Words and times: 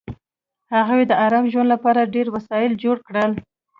هغوی 0.75 1.03
د 1.07 1.11
ارام 1.25 1.45
ژوند 1.51 1.69
لپاره 1.73 2.11
ډېر 2.15 2.27
وسایل 2.35 2.73
جوړ 2.83 2.97
کړل 3.07 3.31